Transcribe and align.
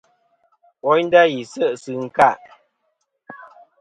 Woynda, 0.83 1.21
yi 1.33 1.41
se' 1.51 1.77
sɨ 1.81 1.91
ɨnka. 2.01 2.29